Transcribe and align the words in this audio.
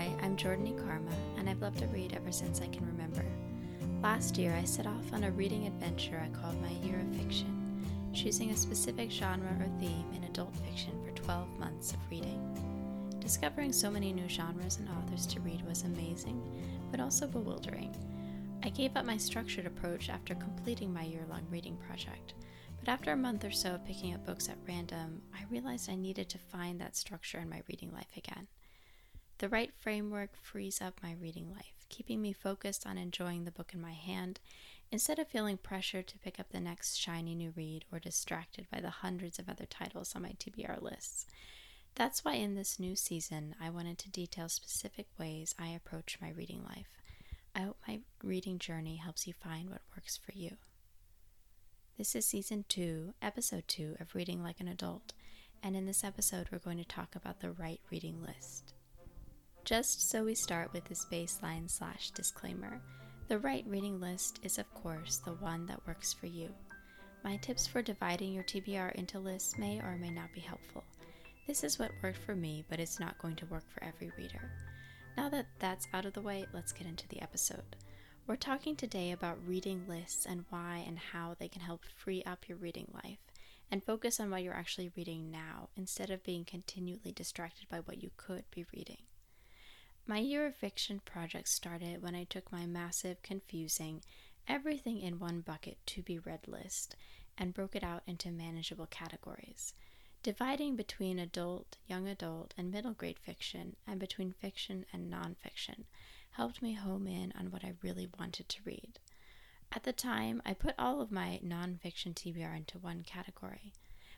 Hi, 0.00 0.10
I'm 0.22 0.34
Jordany 0.34 0.74
Karma, 0.78 1.12
and 1.36 1.46
I've 1.46 1.60
loved 1.60 1.80
to 1.80 1.86
read 1.88 2.14
ever 2.14 2.32
since 2.32 2.62
I 2.62 2.68
can 2.68 2.86
remember. 2.86 3.22
Last 4.02 4.38
year, 4.38 4.54
I 4.54 4.64
set 4.64 4.86
off 4.86 5.12
on 5.12 5.24
a 5.24 5.30
reading 5.30 5.66
adventure 5.66 6.24
I 6.24 6.34
called 6.34 6.58
my 6.62 6.70
Year 6.70 7.00
of 7.00 7.16
Fiction, 7.18 7.84
choosing 8.14 8.50
a 8.50 8.56
specific 8.56 9.10
genre 9.10 9.54
or 9.60 9.68
theme 9.78 10.06
in 10.16 10.24
adult 10.24 10.56
fiction 10.56 10.98
for 11.04 11.10
12 11.22 11.46
months 11.58 11.92
of 11.92 11.98
reading. 12.10 12.40
Discovering 13.20 13.74
so 13.74 13.90
many 13.90 14.10
new 14.10 14.26
genres 14.26 14.78
and 14.78 14.88
authors 14.88 15.26
to 15.26 15.40
read 15.40 15.60
was 15.68 15.82
amazing, 15.82 16.42
but 16.90 17.00
also 17.00 17.26
bewildering. 17.26 17.94
I 18.62 18.70
gave 18.70 18.96
up 18.96 19.04
my 19.04 19.18
structured 19.18 19.66
approach 19.66 20.08
after 20.08 20.34
completing 20.34 20.94
my 20.94 21.02
year 21.02 21.26
long 21.28 21.44
reading 21.50 21.76
project, 21.76 22.32
but 22.78 22.88
after 22.88 23.12
a 23.12 23.16
month 23.18 23.44
or 23.44 23.50
so 23.50 23.74
of 23.74 23.84
picking 23.84 24.14
up 24.14 24.24
books 24.24 24.48
at 24.48 24.56
random, 24.66 25.20
I 25.34 25.44
realized 25.50 25.90
I 25.90 25.94
needed 25.94 26.30
to 26.30 26.38
find 26.38 26.80
that 26.80 26.96
structure 26.96 27.38
in 27.38 27.50
my 27.50 27.60
reading 27.68 27.92
life 27.92 28.16
again. 28.16 28.46
The 29.40 29.48
right 29.48 29.72
framework 29.74 30.36
frees 30.36 30.82
up 30.82 31.00
my 31.02 31.14
reading 31.18 31.50
life, 31.50 31.86
keeping 31.88 32.20
me 32.20 32.30
focused 32.34 32.86
on 32.86 32.98
enjoying 32.98 33.44
the 33.44 33.50
book 33.50 33.72
in 33.72 33.80
my 33.80 33.94
hand 33.94 34.38
instead 34.90 35.18
of 35.18 35.28
feeling 35.28 35.56
pressured 35.56 36.08
to 36.08 36.18
pick 36.18 36.38
up 36.38 36.50
the 36.50 36.60
next 36.60 36.96
shiny 36.96 37.34
new 37.34 37.54
read 37.56 37.86
or 37.90 37.98
distracted 37.98 38.66
by 38.70 38.80
the 38.80 38.90
hundreds 38.90 39.38
of 39.38 39.48
other 39.48 39.64
titles 39.64 40.14
on 40.14 40.20
my 40.20 40.32
TBR 40.32 40.82
lists. 40.82 41.24
That's 41.94 42.22
why 42.22 42.34
in 42.34 42.54
this 42.54 42.78
new 42.78 42.94
season, 42.94 43.54
I 43.58 43.70
wanted 43.70 43.96
to 44.00 44.10
detail 44.10 44.50
specific 44.50 45.06
ways 45.18 45.54
I 45.58 45.68
approach 45.68 46.18
my 46.20 46.32
reading 46.32 46.62
life. 46.62 47.00
I 47.54 47.60
hope 47.60 47.78
my 47.88 48.00
reading 48.22 48.58
journey 48.58 48.96
helps 48.96 49.26
you 49.26 49.32
find 49.32 49.70
what 49.70 49.80
works 49.96 50.18
for 50.18 50.32
you. 50.32 50.58
This 51.96 52.14
is 52.14 52.26
season 52.26 52.66
two, 52.68 53.14
episode 53.22 53.64
two 53.68 53.96
of 54.00 54.14
Reading 54.14 54.42
Like 54.42 54.60
an 54.60 54.68
Adult, 54.68 55.14
and 55.62 55.74
in 55.74 55.86
this 55.86 56.04
episode, 56.04 56.48
we're 56.52 56.58
going 56.58 56.76
to 56.76 56.84
talk 56.84 57.16
about 57.16 57.40
the 57.40 57.52
right 57.52 57.80
reading 57.90 58.20
list. 58.20 58.74
Just 59.64 60.10
so 60.10 60.24
we 60.24 60.34
start 60.34 60.72
with 60.72 60.84
this 60.86 61.06
baseline 61.12 61.70
slash 61.70 62.10
disclaimer, 62.10 62.80
the 63.28 63.38
right 63.38 63.64
reading 63.68 64.00
list 64.00 64.40
is, 64.42 64.58
of 64.58 64.72
course, 64.74 65.18
the 65.18 65.34
one 65.34 65.66
that 65.66 65.86
works 65.86 66.12
for 66.12 66.26
you. 66.26 66.48
My 67.22 67.36
tips 67.36 67.66
for 67.66 67.82
dividing 67.82 68.32
your 68.32 68.42
TBR 68.42 68.92
into 68.94 69.18
lists 69.18 69.58
may 69.58 69.78
or 69.78 69.96
may 70.00 70.10
not 70.10 70.32
be 70.34 70.40
helpful. 70.40 70.82
This 71.46 71.62
is 71.62 71.78
what 71.78 71.92
worked 72.02 72.18
for 72.18 72.34
me, 72.34 72.64
but 72.68 72.80
it's 72.80 72.98
not 72.98 73.18
going 73.18 73.36
to 73.36 73.46
work 73.46 73.64
for 73.68 73.84
every 73.84 74.10
reader. 74.16 74.50
Now 75.16 75.28
that 75.28 75.46
that's 75.58 75.86
out 75.92 76.06
of 76.06 76.14
the 76.14 76.22
way, 76.22 76.46
let's 76.52 76.72
get 76.72 76.86
into 76.86 77.06
the 77.08 77.20
episode. 77.20 77.76
We're 78.26 78.36
talking 78.36 78.76
today 78.76 79.12
about 79.12 79.46
reading 79.46 79.84
lists 79.86 80.26
and 80.26 80.44
why 80.48 80.84
and 80.86 80.98
how 80.98 81.36
they 81.38 81.48
can 81.48 81.62
help 81.62 81.84
free 81.84 82.22
up 82.24 82.48
your 82.48 82.58
reading 82.58 82.90
life 82.92 83.18
and 83.70 83.84
focus 83.84 84.18
on 84.18 84.30
what 84.30 84.42
you're 84.42 84.54
actually 84.54 84.90
reading 84.96 85.30
now 85.30 85.68
instead 85.76 86.10
of 86.10 86.24
being 86.24 86.44
continually 86.44 87.12
distracted 87.12 87.68
by 87.68 87.78
what 87.78 88.02
you 88.02 88.10
could 88.16 88.44
be 88.50 88.64
reading. 88.74 89.02
My 90.10 90.18
year 90.18 90.44
of 90.44 90.56
fiction 90.56 90.98
project 91.04 91.46
started 91.46 92.02
when 92.02 92.16
I 92.16 92.24
took 92.24 92.50
my 92.50 92.66
massive, 92.66 93.22
confusing, 93.22 94.02
everything 94.48 94.98
in 94.98 95.20
one 95.20 95.40
bucket 95.40 95.78
to 95.86 96.02
be 96.02 96.18
read 96.18 96.48
list 96.48 96.96
and 97.38 97.54
broke 97.54 97.76
it 97.76 97.84
out 97.84 98.02
into 98.08 98.32
manageable 98.32 98.86
categories, 98.86 99.72
dividing 100.24 100.74
between 100.74 101.20
adult, 101.20 101.76
young 101.86 102.08
adult, 102.08 102.54
and 102.58 102.72
middle 102.72 102.92
grade 102.92 103.20
fiction, 103.20 103.76
and 103.86 104.00
between 104.00 104.32
fiction 104.32 104.84
and 104.92 105.08
nonfiction, 105.12 105.84
helped 106.32 106.60
me 106.60 106.72
home 106.72 107.06
in 107.06 107.32
on 107.38 107.52
what 107.52 107.62
I 107.62 107.74
really 107.80 108.08
wanted 108.18 108.48
to 108.48 108.62
read. 108.64 108.98
At 109.70 109.84
the 109.84 109.92
time, 109.92 110.42
I 110.44 110.54
put 110.54 110.74
all 110.76 111.00
of 111.00 111.12
my 111.12 111.38
nonfiction 111.46 112.14
TBR 112.14 112.56
into 112.56 112.80
one 112.80 113.04
category, 113.04 113.74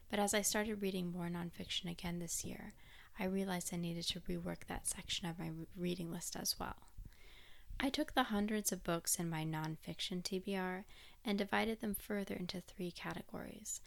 but 0.08 0.18
as 0.18 0.32
I 0.32 0.40
started 0.40 0.80
reading 0.80 1.12
more 1.12 1.28
nonfiction 1.28 1.90
again 1.90 2.18
this 2.18 2.46
year, 2.46 2.72
I 3.18 3.24
realized 3.24 3.72
I 3.72 3.76
needed 3.76 4.04
to 4.08 4.20
rework 4.20 4.66
that 4.66 4.86
section 4.86 5.28
of 5.28 5.38
my 5.38 5.50
reading 5.76 6.10
list 6.10 6.36
as 6.36 6.58
well. 6.58 6.88
I 7.78 7.88
took 7.88 8.14
the 8.14 8.24
hundreds 8.24 8.72
of 8.72 8.84
books 8.84 9.18
in 9.18 9.28
my 9.28 9.44
nonfiction 9.44 10.22
TBR 10.22 10.84
and 11.24 11.38
divided 11.38 11.80
them 11.80 11.94
further 11.94 12.34
into 12.34 12.60
three 12.60 12.90
categories 12.90 13.80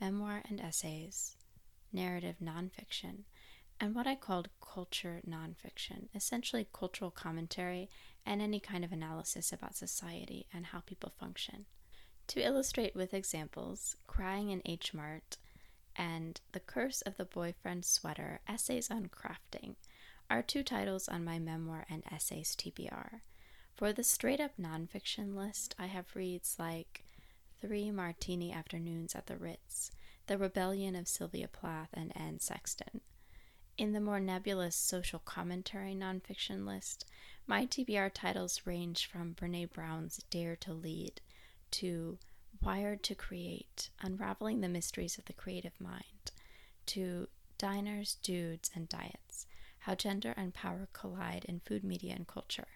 memoir 0.00 0.42
and 0.48 0.60
essays, 0.60 1.36
narrative 1.92 2.36
nonfiction, 2.42 3.22
and 3.78 3.94
what 3.94 4.06
I 4.06 4.14
called 4.14 4.48
culture 4.60 5.20
nonfiction, 5.28 6.08
essentially 6.14 6.66
cultural 6.72 7.10
commentary 7.10 7.88
and 8.24 8.40
any 8.40 8.58
kind 8.58 8.84
of 8.84 8.92
analysis 8.92 9.52
about 9.52 9.76
society 9.76 10.46
and 10.52 10.66
how 10.66 10.80
people 10.80 11.12
function. 11.20 11.66
To 12.28 12.40
illustrate 12.40 12.94
with 12.94 13.12
examples, 13.12 13.96
Crying 14.06 14.50
in 14.50 14.62
H 14.64 14.94
Mart 14.94 15.36
and 15.96 16.40
The 16.52 16.60
Curse 16.60 17.02
of 17.02 17.16
the 17.16 17.24
Boyfriend 17.24 17.84
Sweater 17.84 18.40
Essays 18.48 18.90
on 18.90 19.08
Crafting 19.08 19.76
are 20.30 20.42
two 20.42 20.62
titles 20.62 21.08
on 21.08 21.24
my 21.24 21.38
memoir 21.38 21.84
and 21.90 22.02
essays 22.10 22.56
TBR. 22.56 23.20
For 23.76 23.92
the 23.92 24.04
straight 24.04 24.40
up 24.40 24.52
nonfiction 24.60 25.34
list, 25.34 25.74
I 25.78 25.86
have 25.86 26.14
reads 26.14 26.56
like 26.58 27.04
Three 27.60 27.90
Martini 27.90 28.52
Afternoons 28.52 29.14
at 29.14 29.26
the 29.26 29.36
Ritz, 29.36 29.90
The 30.26 30.38
Rebellion 30.38 30.96
of 30.96 31.08
Sylvia 31.08 31.48
Plath 31.48 31.90
and 31.92 32.16
Anne 32.16 32.40
Sexton. 32.40 33.00
In 33.78 33.92
the 33.92 34.00
more 34.00 34.20
nebulous 34.20 34.76
social 34.76 35.18
commentary 35.18 35.94
nonfiction 35.94 36.66
list, 36.66 37.04
my 37.46 37.66
TBR 37.66 38.10
titles 38.12 38.62
range 38.64 39.06
from 39.06 39.34
Brene 39.34 39.70
Brown's 39.72 40.18
Dare 40.30 40.56
to 40.56 40.72
Lead 40.72 41.20
to 41.72 42.18
Wired 42.64 43.02
to 43.02 43.16
Create 43.16 43.90
Unraveling 44.02 44.60
the 44.60 44.68
Mysteries 44.68 45.18
of 45.18 45.24
the 45.24 45.32
Creative 45.32 45.72
Mind, 45.80 46.30
to 46.86 47.26
Diners, 47.58 48.18
Dudes, 48.22 48.70
and 48.72 48.88
Diets 48.88 49.46
How 49.80 49.96
Gender 49.96 50.32
and 50.36 50.54
Power 50.54 50.88
Collide 50.92 51.44
in 51.46 51.58
Food, 51.58 51.82
Media, 51.82 52.14
and 52.14 52.24
Culture. 52.24 52.68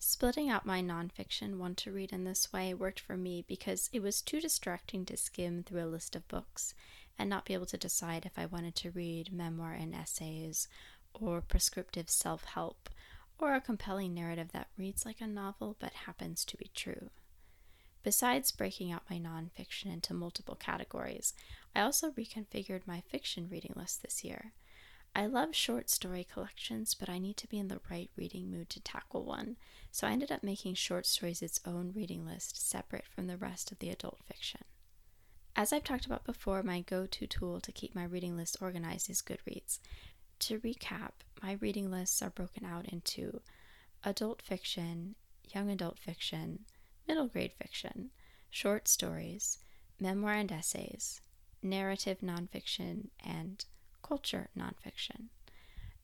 Splitting 0.00 0.50
out 0.50 0.66
my 0.66 0.82
nonfiction 0.82 1.58
one 1.58 1.76
to 1.76 1.92
read 1.92 2.12
in 2.12 2.24
this 2.24 2.52
way 2.52 2.74
worked 2.74 2.98
for 2.98 3.16
me 3.16 3.44
because 3.46 3.88
it 3.92 4.00
was 4.02 4.22
too 4.22 4.40
distracting 4.40 5.04
to 5.06 5.16
skim 5.16 5.62
through 5.62 5.84
a 5.84 5.86
list 5.86 6.16
of 6.16 6.26
books 6.26 6.74
and 7.16 7.30
not 7.30 7.44
be 7.44 7.54
able 7.54 7.66
to 7.66 7.78
decide 7.78 8.26
if 8.26 8.36
I 8.36 8.46
wanted 8.46 8.74
to 8.74 8.90
read 8.90 9.32
memoir 9.32 9.72
and 9.72 9.94
essays, 9.94 10.66
or 11.14 11.40
prescriptive 11.40 12.10
self 12.10 12.42
help, 12.42 12.90
or 13.38 13.54
a 13.54 13.60
compelling 13.60 14.14
narrative 14.14 14.50
that 14.50 14.70
reads 14.76 15.06
like 15.06 15.20
a 15.20 15.28
novel 15.28 15.76
but 15.78 15.92
happens 15.92 16.44
to 16.46 16.56
be 16.56 16.72
true. 16.74 17.10
Besides 18.02 18.50
breaking 18.50 18.90
out 18.90 19.08
my 19.08 19.18
nonfiction 19.18 19.86
into 19.92 20.12
multiple 20.12 20.56
categories, 20.56 21.34
I 21.74 21.82
also 21.82 22.10
reconfigured 22.10 22.86
my 22.86 23.00
fiction 23.00 23.48
reading 23.48 23.74
list 23.76 24.02
this 24.02 24.24
year. 24.24 24.52
I 25.14 25.26
love 25.26 25.54
short 25.54 25.90
story 25.90 26.26
collections, 26.30 26.94
but 26.94 27.08
I 27.08 27.18
need 27.18 27.36
to 27.36 27.46
be 27.46 27.58
in 27.58 27.68
the 27.68 27.80
right 27.90 28.10
reading 28.16 28.50
mood 28.50 28.70
to 28.70 28.80
tackle 28.80 29.24
one, 29.24 29.56
so 29.90 30.06
I 30.06 30.12
ended 30.12 30.32
up 30.32 30.42
making 30.42 30.74
short 30.74 31.06
stories 31.06 31.42
its 31.42 31.60
own 31.66 31.92
reading 31.94 32.26
list 32.26 32.68
separate 32.68 33.06
from 33.06 33.26
the 33.26 33.36
rest 33.36 33.70
of 33.70 33.78
the 33.78 33.90
adult 33.90 34.18
fiction. 34.26 34.62
As 35.54 35.72
I've 35.72 35.84
talked 35.84 36.06
about 36.06 36.24
before, 36.24 36.62
my 36.62 36.80
go 36.80 37.06
to 37.06 37.26
tool 37.26 37.60
to 37.60 37.72
keep 37.72 37.94
my 37.94 38.04
reading 38.04 38.36
list 38.36 38.56
organized 38.60 39.10
is 39.10 39.20
Goodreads. 39.20 39.80
To 40.40 40.58
recap, 40.60 41.10
my 41.42 41.52
reading 41.60 41.90
lists 41.90 42.22
are 42.22 42.30
broken 42.30 42.64
out 42.64 42.86
into 42.86 43.42
adult 44.02 44.40
fiction, 44.40 45.14
young 45.54 45.70
adult 45.70 45.98
fiction, 45.98 46.60
middle 47.06 47.26
grade 47.26 47.52
fiction, 47.52 48.10
short 48.50 48.88
stories, 48.88 49.58
memoir 49.98 50.34
and 50.34 50.52
essays, 50.52 51.20
narrative 51.62 52.18
nonfiction, 52.20 53.08
and 53.24 53.64
culture 54.02 54.48
nonfiction. 54.58 55.28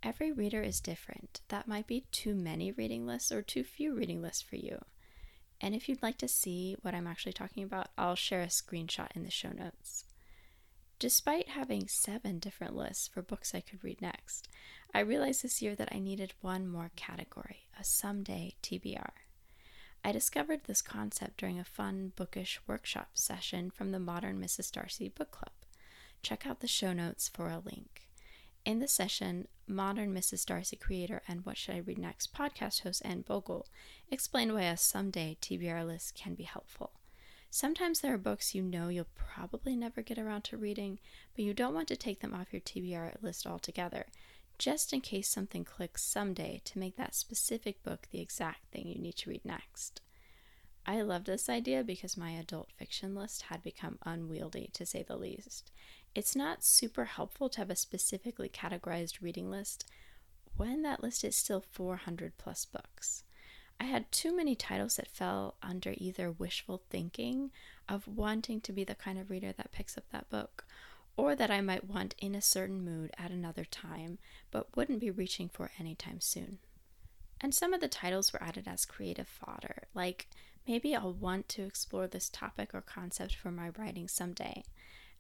Every 0.03 0.31
reader 0.31 0.63
is 0.63 0.81
different. 0.81 1.41
That 1.49 1.67
might 1.67 1.87
be 1.87 2.07
too 2.13 2.35
many 2.35 2.71
reading 2.71 3.07
lists 3.07 3.33
or 3.33 3.43
too 3.43 3.65
few 3.65 3.95
reading 3.95 4.23
lists 4.23 4.43
for 4.43 4.57
you. 4.57 4.79
And 5.61 5.75
if 5.75 5.89
you'd 5.89 6.03
like 6.03 6.19
to 6.19 6.29
see 6.29 6.77
what 6.83 6.95
I'm 6.95 7.09
actually 7.09 7.33
talking 7.33 7.65
about, 7.65 7.89
I'll 7.99 8.15
share 8.15 8.43
a 8.43 8.47
screenshot 8.47 9.09
in 9.17 9.25
the 9.25 9.31
show 9.31 9.51
notes. 9.51 10.05
Despite 11.01 11.51
having 11.51 11.89
seven 11.89 12.39
different 12.39 12.77
lists 12.77 13.09
for 13.09 13.23
books 13.23 13.55
I 13.55 13.61
could 13.61 13.83
read 13.83 14.01
next, 14.01 14.49
I 14.95 15.01
realized 15.01 15.43
this 15.43 15.61
year 15.61 15.75
that 15.75 15.91
I 15.93 15.99
needed 15.99 16.35
one 16.41 16.67
more 16.67 16.91
category, 16.97 17.69
a 17.79 17.85
someday 17.85 18.55
TBR. 18.63 19.11
I 20.05 20.13
discovered 20.13 20.65
this 20.65 20.81
concept 20.81 21.39
during 21.39 21.59
a 21.59 21.65
fun 21.65 22.13
bookish 22.17 22.61
workshop 22.67 23.11
session 23.15 23.71
from 23.71 23.91
the 23.91 23.99
Modern 23.99 24.41
Mrs. 24.41 24.73
Darcy 24.73 25.09
Book 25.09 25.31
Club. 25.31 25.53
Check 26.23 26.47
out 26.47 26.61
the 26.61 26.69
show 26.69 26.93
notes 26.93 27.29
for 27.29 27.49
a 27.49 27.63
link. 27.65 28.09
In 28.65 28.79
the 28.79 28.89
session, 28.89 29.49
Modern 29.67 30.15
Mrs. 30.15 30.47
Darcy 30.47 30.77
creator 30.77 31.23
and 31.27 31.45
What 31.45 31.57
Should 31.57 31.75
I 31.75 31.79
Read 31.79 31.99
Next 31.99 32.35
podcast 32.35 32.83
host 32.83 33.03
Anne 33.05 33.23
Bogel 33.23 33.67
explained 34.11 34.55
why 34.55 34.63
a 34.63 34.77
someday 34.77 35.37
TBR 35.41 35.87
list 35.87 36.15
can 36.15 36.35
be 36.35 36.45
helpful. 36.45 36.93
Sometimes 37.51 38.01
there 38.01 38.13
are 38.13 38.19
books 38.19 38.55
you 38.55 38.63
know 38.63 38.89
you'll 38.89 39.07
probably 39.15 39.75
never 39.75 40.03
get 40.03 40.19
around 40.19 40.43
to 40.45 40.57
reading, 40.57 40.99
but 41.35 41.45
you 41.45 41.55
don't 41.55 41.75
want 41.75 41.89
to 41.89 41.97
take 41.97 42.21
them 42.21 42.35
off 42.35 42.53
your 42.53 42.61
TBR 42.61 43.23
list 43.23 43.47
altogether, 43.47 44.07
just 44.59 44.93
in 44.93 45.01
case 45.01 45.29
something 45.29 45.65
clicks 45.65 46.03
someday 46.03 46.61
to 46.65 46.79
make 46.79 46.97
that 46.97 47.15
specific 47.15 47.83
book 47.83 48.09
the 48.11 48.21
exact 48.21 48.67
thing 48.73 48.87
you 48.87 49.01
need 49.01 49.17
to 49.17 49.31
read 49.31 49.45
next. 49.45 50.01
I 50.85 51.03
love 51.03 51.25
this 51.25 51.49
idea 51.49 51.85
because 51.85 52.17
my 52.17 52.31
adult 52.31 52.71
fiction 52.77 53.15
list 53.15 53.43
had 53.43 53.63
become 53.63 53.99
unwieldy, 54.05 54.71
to 54.73 54.87
say 54.87 55.03
the 55.03 55.17
least. 55.17 55.71
It's 56.15 56.35
not 56.35 56.65
super 56.65 57.05
helpful 57.05 57.49
to 57.51 57.59
have 57.59 57.71
a 57.71 57.77
specifically 57.77 58.49
categorized 58.49 59.21
reading 59.21 59.51
list 59.51 59.85
when 60.57 60.83
that 60.83 61.03
list 61.03 61.25
is 61.25 61.37
still 61.37 61.61
400 61.61 62.39
plus 62.39 62.65
books. 62.65 63.23
I 63.79 63.85
had 63.85 64.11
too 64.11 64.35
many 64.35 64.57
titles 64.57 64.97
that 64.97 65.15
fell 65.15 65.55
under 65.63 65.95
either 65.99 66.33
wishful 66.33 66.83
thinking 66.91 67.51
of 67.89 68.09
wanting 68.09 68.61
to 68.63 68.73
be 68.73 68.83
the 68.83 68.95
kind 68.95 69.19
of 69.19 69.31
reader 69.31 69.53
that 69.53 69.73
picks 69.73 69.97
up 69.97 70.05
that 70.11 70.29
book, 70.31 70.67
or 71.19 71.35
that 71.35 71.51
I 71.51 71.61
might 71.61 71.85
want 71.85 72.15
in 72.19 72.37
a 72.37 72.41
certain 72.41 72.85
mood 72.85 73.11
at 73.19 73.33
another 73.33 73.65
time, 73.65 74.19
but 74.53 74.77
wouldn't 74.77 75.01
be 75.01 75.11
reaching 75.11 75.49
for 75.49 75.73
anytime 75.79 76.21
soon. 76.21 76.59
And 77.41 77.53
some 77.53 77.75
of 77.75 77.81
the 77.81 77.89
titles 77.89 78.33
were 78.33 78.43
added 78.43 78.69
as 78.69 78.85
creative 78.85 79.27
fodder, 79.27 79.89
like 79.95 80.29
maybe 80.67 80.95
I'll 80.95 81.13
want 81.13 81.49
to 81.51 81.65
explore 81.65 82.07
this 82.07 82.29
topic 82.29 82.71
or 82.73 82.81
concept 82.81 83.35
for 83.35 83.51
my 83.51 83.71
writing 83.77 84.07
someday. 84.07 84.63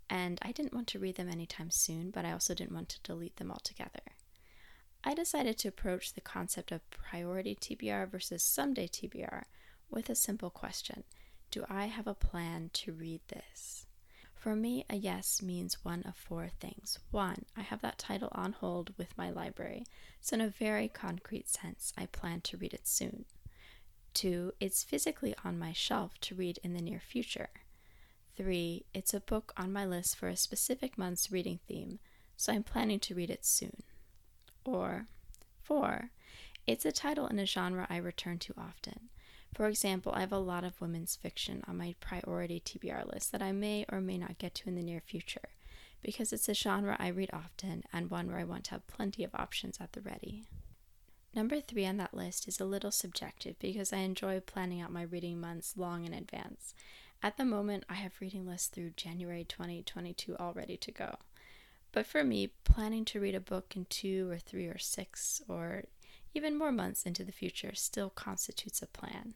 And 0.08 0.38
I 0.40 0.52
didn't 0.52 0.72
want 0.72 0.86
to 0.88 1.00
read 1.00 1.16
them 1.16 1.28
anytime 1.28 1.70
soon, 1.70 2.10
but 2.10 2.24
I 2.24 2.30
also 2.30 2.54
didn't 2.54 2.74
want 2.74 2.88
to 2.90 3.02
delete 3.02 3.36
them 3.36 3.50
altogether. 3.50 4.14
I 5.02 5.14
decided 5.14 5.58
to 5.58 5.68
approach 5.68 6.14
the 6.14 6.20
concept 6.20 6.70
of 6.70 6.88
priority 6.90 7.56
TBR 7.56 8.08
versus 8.08 8.44
someday 8.44 8.86
TBR 8.86 9.44
with 9.90 10.08
a 10.08 10.14
simple 10.14 10.50
question 10.50 11.02
Do 11.50 11.64
I 11.68 11.86
have 11.86 12.06
a 12.06 12.14
plan 12.14 12.70
to 12.74 12.92
read 12.92 13.20
this? 13.26 13.87
For 14.38 14.54
me, 14.54 14.84
a 14.88 14.94
yes 14.94 15.42
means 15.42 15.84
one 15.84 16.04
of 16.04 16.14
four 16.14 16.48
things. 16.60 17.00
One, 17.10 17.44
I 17.56 17.62
have 17.62 17.80
that 17.82 17.98
title 17.98 18.28
on 18.30 18.52
hold 18.52 18.94
with 18.96 19.18
my 19.18 19.30
library, 19.30 19.84
so 20.20 20.34
in 20.34 20.40
a 20.40 20.48
very 20.48 20.86
concrete 20.88 21.48
sense, 21.48 21.92
I 21.98 22.06
plan 22.06 22.40
to 22.42 22.56
read 22.56 22.72
it 22.72 22.86
soon. 22.86 23.24
Two, 24.14 24.52
it's 24.60 24.84
physically 24.84 25.34
on 25.44 25.58
my 25.58 25.72
shelf 25.72 26.12
to 26.20 26.36
read 26.36 26.60
in 26.62 26.72
the 26.72 26.80
near 26.80 27.00
future. 27.00 27.50
Three, 28.36 28.84
it's 28.94 29.12
a 29.12 29.20
book 29.20 29.52
on 29.56 29.72
my 29.72 29.84
list 29.84 30.14
for 30.14 30.28
a 30.28 30.36
specific 30.36 30.96
month's 30.96 31.32
reading 31.32 31.58
theme, 31.66 31.98
so 32.36 32.52
I'm 32.52 32.62
planning 32.62 33.00
to 33.00 33.16
read 33.16 33.30
it 33.30 33.44
soon. 33.44 33.82
Or 34.64 35.08
four, 35.60 36.10
it's 36.64 36.84
a 36.84 36.92
title 36.92 37.26
in 37.26 37.40
a 37.40 37.46
genre 37.46 37.88
I 37.90 37.96
return 37.96 38.38
to 38.38 38.54
often. 38.56 39.08
For 39.54 39.66
example, 39.66 40.12
I 40.14 40.20
have 40.20 40.32
a 40.32 40.38
lot 40.38 40.64
of 40.64 40.80
women's 40.80 41.16
fiction 41.16 41.64
on 41.66 41.78
my 41.78 41.94
priority 42.00 42.60
TBR 42.64 43.12
list 43.12 43.32
that 43.32 43.42
I 43.42 43.52
may 43.52 43.84
or 43.90 44.00
may 44.00 44.18
not 44.18 44.38
get 44.38 44.54
to 44.56 44.68
in 44.68 44.76
the 44.76 44.82
near 44.82 45.00
future, 45.00 45.50
because 46.02 46.32
it's 46.32 46.48
a 46.48 46.54
genre 46.54 46.96
I 46.98 47.08
read 47.08 47.30
often 47.32 47.84
and 47.92 48.10
one 48.10 48.28
where 48.28 48.38
I 48.38 48.44
want 48.44 48.64
to 48.64 48.70
have 48.72 48.86
plenty 48.86 49.24
of 49.24 49.34
options 49.34 49.78
at 49.80 49.92
the 49.92 50.00
ready. 50.00 50.44
Number 51.34 51.60
three 51.60 51.86
on 51.86 51.98
that 51.98 52.14
list 52.14 52.48
is 52.48 52.60
a 52.60 52.64
little 52.64 52.90
subjective 52.90 53.58
because 53.58 53.92
I 53.92 53.98
enjoy 53.98 54.40
planning 54.40 54.80
out 54.80 54.92
my 54.92 55.02
reading 55.02 55.40
months 55.40 55.74
long 55.76 56.04
in 56.04 56.14
advance. 56.14 56.74
At 57.22 57.36
the 57.36 57.44
moment, 57.44 57.84
I 57.88 57.94
have 57.94 58.20
reading 58.20 58.46
lists 58.46 58.68
through 58.68 58.90
January 58.96 59.44
2022 59.44 60.36
all 60.36 60.52
ready 60.52 60.76
to 60.76 60.92
go. 60.92 61.16
But 61.92 62.06
for 62.06 62.22
me, 62.22 62.48
planning 62.64 63.04
to 63.06 63.20
read 63.20 63.34
a 63.34 63.40
book 63.40 63.74
in 63.74 63.86
two 63.86 64.30
or 64.30 64.38
three 64.38 64.66
or 64.66 64.78
six 64.78 65.42
or 65.48 65.84
even 66.38 66.56
more 66.56 66.70
months 66.70 67.02
into 67.02 67.24
the 67.24 67.32
future 67.32 67.74
still 67.74 68.10
constitutes 68.10 68.80
a 68.80 68.86
plan. 68.86 69.34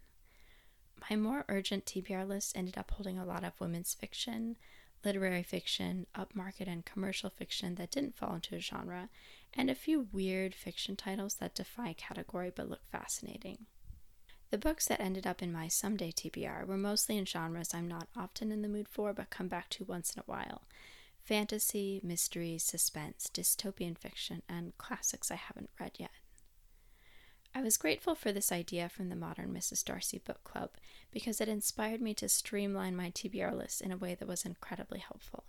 My 1.10 1.16
more 1.16 1.44
urgent 1.48 1.84
TBR 1.84 2.28
list 2.28 2.56
ended 2.56 2.78
up 2.78 2.92
holding 2.92 3.18
a 3.18 3.24
lot 3.24 3.42
of 3.42 3.60
women's 3.60 3.92
fiction, 3.92 4.54
literary 5.04 5.42
fiction, 5.42 6.06
upmarket 6.14 6.68
and 6.68 6.84
commercial 6.84 7.28
fiction 7.28 7.74
that 7.74 7.90
didn't 7.90 8.16
fall 8.16 8.36
into 8.36 8.54
a 8.54 8.60
genre, 8.60 9.08
and 9.52 9.68
a 9.68 9.74
few 9.74 10.06
weird 10.12 10.54
fiction 10.54 10.94
titles 10.94 11.34
that 11.34 11.56
defy 11.56 11.92
category 11.92 12.52
but 12.54 12.70
look 12.70 12.86
fascinating. 12.92 13.66
The 14.50 14.58
books 14.58 14.86
that 14.86 15.00
ended 15.00 15.26
up 15.26 15.42
in 15.42 15.52
my 15.52 15.66
someday 15.66 16.12
TBR 16.12 16.68
were 16.68 16.76
mostly 16.76 17.18
in 17.18 17.26
genres 17.26 17.74
I'm 17.74 17.88
not 17.88 18.06
often 18.16 18.52
in 18.52 18.62
the 18.62 18.68
mood 18.68 18.86
for 18.88 19.12
but 19.12 19.28
come 19.28 19.48
back 19.48 19.70
to 19.70 19.84
once 19.84 20.14
in 20.14 20.20
a 20.20 20.30
while 20.30 20.62
fantasy, 21.24 22.00
mystery, 22.04 22.58
suspense, 22.58 23.28
dystopian 23.34 23.98
fiction, 23.98 24.42
and 24.48 24.78
classics 24.78 25.32
I 25.32 25.36
haven't 25.36 25.70
read 25.80 25.96
yet. 25.98 26.10
I 27.54 27.60
was 27.60 27.76
grateful 27.76 28.14
for 28.14 28.32
this 28.32 28.50
idea 28.50 28.88
from 28.88 29.10
the 29.10 29.16
Modern 29.16 29.52
Mrs. 29.52 29.84
Darcy 29.84 30.18
Book 30.18 30.42
Club 30.42 30.70
because 31.10 31.38
it 31.38 31.48
inspired 31.48 32.00
me 32.00 32.14
to 32.14 32.28
streamline 32.28 32.96
my 32.96 33.10
TBR 33.10 33.56
list 33.56 33.82
in 33.82 33.92
a 33.92 33.96
way 33.96 34.14
that 34.14 34.28
was 34.28 34.46
incredibly 34.46 35.00
helpful. 35.00 35.44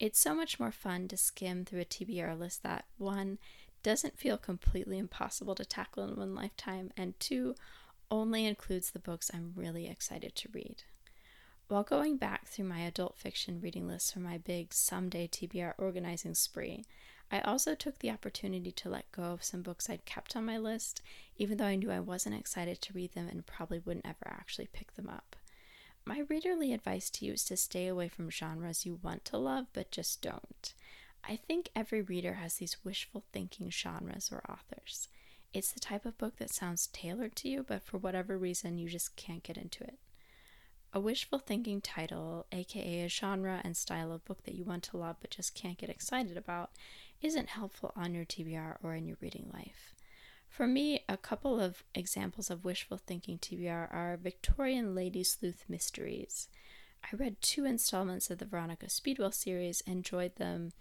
It's 0.00 0.18
so 0.18 0.34
much 0.34 0.58
more 0.58 0.72
fun 0.72 1.08
to 1.08 1.16
skim 1.16 1.64
through 1.64 1.82
a 1.82 1.84
TBR 1.84 2.38
list 2.38 2.62
that, 2.62 2.86
one, 2.96 3.38
doesn't 3.82 4.18
feel 4.18 4.38
completely 4.38 4.96
impossible 4.96 5.54
to 5.56 5.64
tackle 5.64 6.04
in 6.04 6.16
one 6.16 6.34
lifetime, 6.34 6.90
and 6.96 7.18
two, 7.20 7.54
only 8.10 8.46
includes 8.46 8.90
the 8.90 8.98
books 8.98 9.30
I'm 9.32 9.52
really 9.54 9.88
excited 9.88 10.34
to 10.36 10.48
read. 10.52 10.84
While 11.68 11.82
going 11.82 12.16
back 12.16 12.46
through 12.46 12.66
my 12.66 12.80
adult 12.80 13.16
fiction 13.16 13.60
reading 13.60 13.86
list 13.86 14.14
for 14.14 14.20
my 14.20 14.38
big 14.38 14.72
someday 14.72 15.28
TBR 15.28 15.74
organizing 15.76 16.34
spree, 16.34 16.84
I 17.30 17.40
also 17.40 17.74
took 17.74 17.98
the 17.98 18.10
opportunity 18.10 18.70
to 18.70 18.88
let 18.88 19.10
go 19.10 19.22
of 19.24 19.42
some 19.42 19.62
books 19.62 19.90
I'd 19.90 20.04
kept 20.04 20.36
on 20.36 20.44
my 20.44 20.58
list, 20.58 21.02
even 21.36 21.58
though 21.58 21.64
I 21.66 21.74
knew 21.74 21.90
I 21.90 22.00
wasn't 22.00 22.36
excited 22.36 22.80
to 22.82 22.92
read 22.92 23.12
them 23.12 23.28
and 23.28 23.44
probably 23.44 23.80
wouldn't 23.80 24.06
ever 24.06 24.26
actually 24.26 24.68
pick 24.72 24.94
them 24.94 25.08
up. 25.08 25.36
My 26.04 26.22
readerly 26.22 26.72
advice 26.72 27.10
to 27.10 27.26
you 27.26 27.32
is 27.32 27.44
to 27.46 27.56
stay 27.56 27.88
away 27.88 28.08
from 28.08 28.30
genres 28.30 28.86
you 28.86 29.00
want 29.02 29.24
to 29.26 29.38
love 29.38 29.66
but 29.72 29.90
just 29.90 30.22
don't. 30.22 30.72
I 31.28 31.34
think 31.34 31.70
every 31.74 32.00
reader 32.00 32.34
has 32.34 32.54
these 32.54 32.84
wishful 32.84 33.24
thinking 33.32 33.70
genres 33.70 34.30
or 34.30 34.48
authors. 34.48 35.08
It's 35.52 35.72
the 35.72 35.80
type 35.80 36.06
of 36.06 36.18
book 36.18 36.36
that 36.36 36.50
sounds 36.50 36.86
tailored 36.88 37.34
to 37.36 37.48
you, 37.48 37.64
but 37.66 37.82
for 37.82 37.98
whatever 37.98 38.38
reason, 38.38 38.78
you 38.78 38.88
just 38.88 39.16
can't 39.16 39.42
get 39.42 39.56
into 39.56 39.82
it. 39.82 39.98
A 40.92 41.00
wishful 41.00 41.40
thinking 41.40 41.80
title, 41.80 42.46
aka 42.52 43.00
a 43.00 43.08
genre 43.08 43.60
and 43.64 43.76
style 43.76 44.12
of 44.12 44.24
book 44.24 44.44
that 44.44 44.54
you 44.54 44.64
want 44.64 44.84
to 44.84 44.96
love 44.96 45.16
but 45.20 45.30
just 45.30 45.54
can't 45.54 45.76
get 45.76 45.90
excited 45.90 46.36
about, 46.36 46.70
isn't 47.26 47.48
helpful 47.48 47.92
on 47.96 48.14
your 48.14 48.24
TBR 48.24 48.76
or 48.84 48.94
in 48.94 49.04
your 49.04 49.16
reading 49.20 49.50
life. 49.52 49.92
For 50.48 50.66
me, 50.66 51.04
a 51.08 51.16
couple 51.16 51.60
of 51.60 51.82
examples 51.92 52.50
of 52.50 52.64
wishful 52.64 52.98
thinking 52.98 53.38
TBR 53.38 53.92
are 53.92 54.16
Victorian 54.16 54.94
Lady 54.94 55.24
Sleuth 55.24 55.64
Mysteries. 55.68 56.46
I 57.02 57.16
read 57.16 57.42
two 57.42 57.64
installments 57.64 58.30
of 58.30 58.38
the 58.38 58.44
Veronica 58.44 58.88
Speedwell 58.88 59.32
series, 59.32 59.80
enjoyed 59.82 60.36
them, 60.36 60.72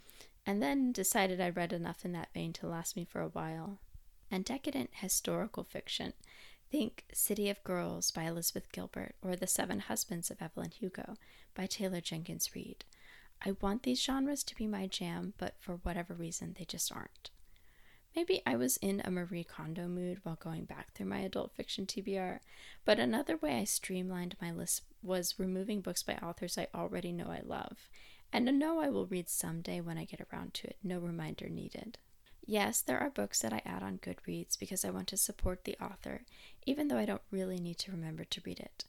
and 0.45 0.61
then 0.61 0.91
decided 0.91 1.41
I'd 1.41 1.57
read 1.57 1.73
enough 1.73 2.05
in 2.05 2.11
that 2.11 2.31
vein 2.31 2.53
to 2.53 2.67
last 2.67 2.95
me 2.95 3.05
for 3.05 3.21
a 3.21 3.29
while. 3.29 3.79
And 4.29 4.45
decadent 4.45 4.91
historical 4.93 5.63
fiction. 5.63 6.13
Think 6.71 7.05
City 7.11 7.49
of 7.49 7.63
Girls 7.63 8.11
by 8.11 8.23
Elizabeth 8.23 8.71
Gilbert 8.71 9.15
or 9.23 9.35
The 9.35 9.47
Seven 9.47 9.79
Husbands 9.79 10.29
of 10.29 10.41
Evelyn 10.41 10.71
Hugo 10.71 11.15
by 11.55 11.65
Taylor 11.65 12.01
Jenkins 12.01 12.53
Reid. 12.53 12.85
I 13.43 13.55
want 13.61 13.83
these 13.83 14.01
genres 14.01 14.43
to 14.43 14.55
be 14.55 14.67
my 14.67 14.87
jam, 14.87 15.33
but 15.37 15.55
for 15.59 15.75
whatever 15.77 16.13
reason, 16.13 16.55
they 16.57 16.65
just 16.65 16.91
aren't. 16.91 17.29
Maybe 18.15 18.41
I 18.45 18.55
was 18.55 18.77
in 18.77 19.01
a 19.03 19.11
Marie 19.11 19.43
Kondo 19.43 19.87
mood 19.87 20.19
while 20.23 20.37
going 20.37 20.63
back 20.63 20.93
through 20.93 21.07
my 21.07 21.19
adult 21.19 21.51
fiction 21.53 21.85
TBR, 21.85 22.39
but 22.85 22.97
another 22.97 23.35
way 23.35 23.57
I 23.57 23.65
streamlined 23.65 24.37
my 24.41 24.51
list 24.51 24.83
was 25.03 25.37
removing 25.37 25.81
books 25.81 26.01
by 26.01 26.15
authors 26.15 26.57
I 26.57 26.67
already 26.73 27.11
know 27.11 27.27
I 27.27 27.41
love, 27.43 27.89
and 28.31 28.47
a 28.47 28.53
know 28.53 28.79
I 28.79 28.89
will 28.89 29.05
read 29.05 29.29
someday 29.29 29.81
when 29.81 29.97
I 29.97 30.05
get 30.05 30.25
around 30.31 30.53
to 30.55 30.67
it, 30.67 30.77
no 30.81 30.99
reminder 30.99 31.49
needed. 31.49 31.97
Yes, 32.45 32.81
there 32.81 32.99
are 32.99 33.09
books 33.09 33.41
that 33.41 33.51
I 33.51 33.61
add 33.65 33.83
on 33.83 33.97
Goodreads 33.97 34.57
because 34.57 34.85
I 34.85 34.91
want 34.91 35.07
to 35.09 35.17
support 35.17 35.63
the 35.63 35.77
author, 35.81 36.21
even 36.65 36.87
though 36.87 36.97
I 36.97 37.05
don't 37.05 37.21
really 37.31 37.59
need 37.59 37.79
to 37.79 37.91
remember 37.91 38.23
to 38.23 38.41
read 38.45 38.59
it. 38.59 38.85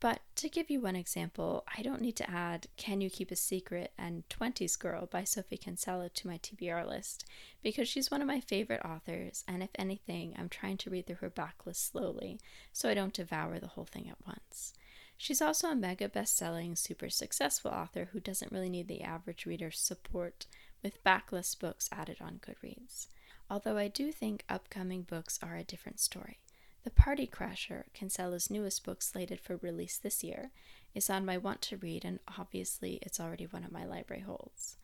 But 0.00 0.20
to 0.36 0.48
give 0.48 0.70
you 0.70 0.80
one 0.80 0.96
example, 0.96 1.62
I 1.76 1.82
don't 1.82 2.00
need 2.00 2.16
to 2.16 2.30
add 2.30 2.68
Can 2.78 3.02
You 3.02 3.10
Keep 3.10 3.30
a 3.30 3.36
Secret 3.36 3.92
and 3.98 4.26
20s 4.30 4.78
Girl 4.78 5.04
by 5.04 5.24
Sophie 5.24 5.58
Kinsella 5.58 6.08
to 6.08 6.26
my 6.26 6.38
TBR 6.38 6.88
list 6.88 7.26
because 7.62 7.86
she's 7.86 8.10
one 8.10 8.22
of 8.22 8.26
my 8.26 8.40
favorite 8.40 8.80
authors, 8.82 9.44
and 9.46 9.62
if 9.62 9.68
anything, 9.74 10.34
I'm 10.38 10.48
trying 10.48 10.78
to 10.78 10.90
read 10.90 11.06
through 11.06 11.16
her 11.16 11.30
backlist 11.30 11.90
slowly 11.90 12.40
so 12.72 12.88
I 12.88 12.94
don't 12.94 13.12
devour 13.12 13.58
the 13.58 13.68
whole 13.68 13.84
thing 13.84 14.08
at 14.08 14.26
once. 14.26 14.72
She's 15.18 15.42
also 15.42 15.68
a 15.68 15.76
mega 15.76 16.08
best 16.08 16.34
selling, 16.34 16.76
super 16.76 17.10
successful 17.10 17.70
author 17.70 18.08
who 18.12 18.20
doesn't 18.20 18.52
really 18.52 18.70
need 18.70 18.88
the 18.88 19.02
average 19.02 19.44
reader's 19.44 19.78
support 19.78 20.46
with 20.82 21.04
backlist 21.04 21.60
books 21.60 21.90
added 21.92 22.16
on 22.22 22.40
Goodreads. 22.40 23.08
Although 23.50 23.76
I 23.76 23.88
do 23.88 24.12
think 24.12 24.44
upcoming 24.48 25.02
books 25.02 25.38
are 25.42 25.56
a 25.56 25.62
different 25.62 26.00
story. 26.00 26.38
The 26.82 26.90
Party 26.90 27.26
Crasher, 27.26 27.84
Kinsella's 27.92 28.50
newest 28.50 28.84
book 28.84 29.02
slated 29.02 29.38
for 29.38 29.58
release 29.58 29.98
this 29.98 30.24
year, 30.24 30.50
is 30.94 31.10
on 31.10 31.26
my 31.26 31.36
want 31.36 31.60
to 31.62 31.76
read, 31.76 32.06
and 32.06 32.20
obviously 32.38 32.98
it's 33.02 33.20
already 33.20 33.44
one 33.44 33.64
of 33.64 33.72
my 33.72 33.84
library 33.84 34.22
holds. 34.22 34.78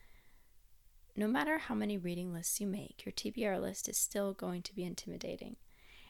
No 1.17 1.27
matter 1.27 1.57
how 1.57 1.75
many 1.75 1.97
reading 1.97 2.35
lists 2.35 2.61
you 2.61 2.67
make, 2.67 3.07
your 3.07 3.13
TBR 3.13 3.59
list 3.63 3.89
is 3.89 3.97
still 3.97 4.35
going 4.35 4.61
to 4.63 4.75
be 4.75 4.85
intimidating. 4.85 5.57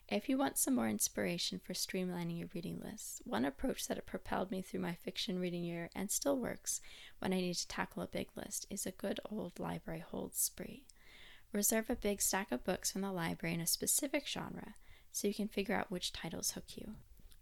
If 0.09 0.29
you 0.29 0.37
want 0.37 0.59
some 0.59 0.75
more 0.75 0.89
inspiration 0.89 1.61
for 1.61 1.73
streamlining 1.73 2.41
your 2.41 2.49
reading 2.53 2.81
list, 2.81 3.23
one 3.25 3.45
approach 3.45 3.87
that 3.87 4.07
propelled 4.07 4.51
me 4.51 4.63
through 4.63 4.81
my 4.81 4.95
fiction 4.95 5.39
reading 5.39 5.63
year 5.63 5.91
and 5.95 6.11
still 6.11 6.37
works 6.37 6.81
when 7.21 7.33
I 7.33 7.37
need 7.37 7.55
to 7.55 7.69
tackle 7.69 8.03
a 8.03 8.09
big 8.09 8.29
list 8.35 8.67
is 8.71 8.87
a 8.87 8.91
good 8.91 9.21
old 9.31 9.61
library 9.61 10.01
hold 10.01 10.35
spree. 10.35 10.83
Reserve 11.53 11.89
a 11.89 11.97
big 11.97 12.21
stack 12.21 12.51
of 12.51 12.65
books 12.65 12.91
from 12.91 13.03
the 13.03 13.13
library 13.13 13.55
in 13.55 13.61
a 13.61 13.67
specific 13.69 14.27
genre 14.27 14.75
so 15.17 15.27
you 15.27 15.33
can 15.33 15.49
figure 15.49 15.75
out 15.75 15.91
which 15.91 16.13
titles 16.13 16.51
hook 16.51 16.77
you. 16.77 16.93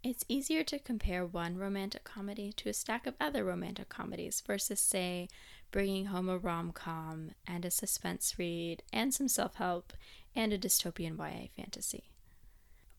It's 0.01 0.23
easier 0.29 0.63
to 0.63 0.79
compare 0.79 1.25
one 1.25 1.57
romantic 1.57 2.05
comedy 2.05 2.53
to 2.53 2.69
a 2.69 2.73
stack 2.73 3.05
of 3.05 3.15
other 3.19 3.43
romantic 3.43 3.89
comedies 3.89 4.41
versus, 4.47 4.79
say, 4.79 5.27
bringing 5.71 6.05
home 6.05 6.29
a 6.29 6.37
rom 6.37 6.71
com 6.71 7.31
and 7.45 7.65
a 7.65 7.71
suspense 7.71 8.35
read 8.37 8.81
and 8.93 9.13
some 9.13 9.27
self 9.27 9.55
help 9.55 9.91
and 10.33 10.53
a 10.53 10.57
dystopian 10.57 11.17
YA 11.17 11.47
fantasy. 11.53 12.11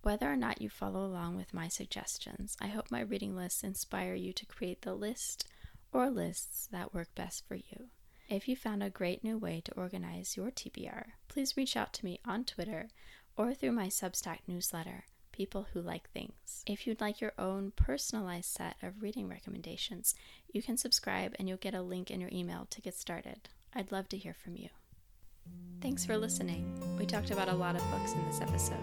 Whether 0.03 0.31
or 0.31 0.37
not 0.37 0.61
you 0.61 0.69
follow 0.69 1.07
along 1.07 1.37
with 1.37 1.55
my 1.55 1.69
suggestions, 1.69 2.55
I 2.61 2.67
hope 2.67 2.91
my 2.91 3.01
reading 3.01 3.35
lists 3.35 3.65
inspire 3.65 4.15
you 4.15 4.35
to 4.35 4.45
create 4.45 4.83
the 4.83 4.95
list 4.95 5.47
or 5.91 6.11
lists 6.11 6.69
that 6.71 6.93
work 6.93 7.09
best 7.15 7.49
for 7.49 7.55
you. 7.55 7.87
If 8.29 8.47
you 8.47 8.57
found 8.57 8.83
a 8.83 8.91
great 8.91 9.25
new 9.25 9.39
way 9.39 9.63
to 9.65 9.75
organize 9.75 10.37
your 10.37 10.51
TBR, 10.51 11.13
please 11.29 11.57
reach 11.57 11.77
out 11.77 11.95
to 11.95 12.05
me 12.05 12.21
on 12.27 12.45
Twitter 12.45 12.89
or 13.37 13.55
through 13.55 13.73
my 13.73 13.87
Substack 13.87 14.39
newsletter 14.47 15.05
people 15.37 15.67
who 15.73 15.81
like 15.81 16.09
things. 16.11 16.65
If 16.67 16.87
you'd 16.87 17.01
like 17.01 17.21
your 17.21 17.35
own 17.39 17.73
personalized 17.77 18.51
set 18.51 18.77
of 18.83 19.03
reading 19.03 19.29
recommendations, 19.29 20.15
you 20.51 20.63
can 20.63 20.79
subscribe 20.79 21.35
and 21.39 21.47
you'll 21.47 21.59
get 21.59 21.75
a 21.75 21.83
link 21.83 22.11
in 22.11 22.21
your 22.21 22.31
email 22.33 22.67
to 22.71 22.81
get 22.81 22.95
started. 22.95 23.51
I'd 23.75 23.93
love 23.93 24.09
to 24.09 24.17
hear 24.17 24.33
from 24.35 24.57
you. 24.57 24.71
Thanks 25.83 26.07
for 26.07 26.17
listening. 26.17 26.67
We 26.99 27.05
talked 27.05 27.31
about 27.31 27.49
a 27.49 27.55
lot 27.55 27.77
of 27.77 27.91
books 27.91 28.13
in 28.13 28.27
this 28.27 28.41
episode. 28.41 28.79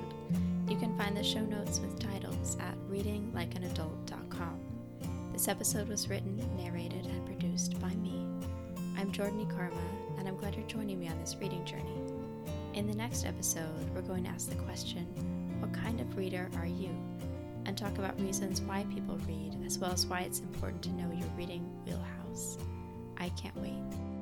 You 0.70 0.78
can 0.78 0.96
find 0.98 1.18
the 1.18 1.24
show 1.24 1.42
notes 1.42 1.80
with 1.80 2.00
titles 2.00 2.56
at 2.60 2.78
readinglikeanadult.com. 2.90 4.60
This 5.34 5.48
episode 5.48 5.90
was 5.90 6.08
written, 6.08 6.38
narrated, 6.56 7.08
and 7.08 7.26
produced 7.26 7.80
by 7.82 7.96
me. 7.96 8.28
I'm 8.96 9.12
Jordany 9.12 9.50
Karma, 9.50 9.82
and 10.20 10.28
I'm 10.28 10.38
glad 10.38 10.54
you're 10.56 10.68
joining 10.68 11.00
me 11.00 11.08
on 11.08 11.20
this 11.20 11.36
reading 11.42 11.66
journey. 11.66 12.13
In 12.74 12.88
the 12.88 12.96
next 12.96 13.24
episode, 13.24 13.88
we're 13.94 14.02
going 14.02 14.24
to 14.24 14.32
ask 14.32 14.50
the 14.50 14.56
question 14.56 15.06
what 15.60 15.72
kind 15.74 16.02
of 16.02 16.18
reader 16.18 16.50
are 16.58 16.66
you? 16.66 16.90
And 17.66 17.78
talk 17.78 18.00
about 18.00 18.20
reasons 18.20 18.62
why 18.62 18.84
people 18.94 19.20
read, 19.28 19.56
as 19.64 19.78
well 19.78 19.92
as 19.92 20.08
why 20.08 20.22
it's 20.22 20.40
important 20.40 20.82
to 20.84 20.90
know 20.90 21.12
your 21.14 21.30
reading 21.38 21.70
wheelhouse. 21.86 22.58
I 23.18 23.30
can't 23.30 23.56
wait. 23.58 24.13